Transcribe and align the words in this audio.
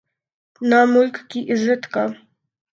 نہ 0.61 0.79
ملک 0.93 1.15
کی 1.29 1.39
عزت 1.53 1.83
کا۔ 1.93 2.05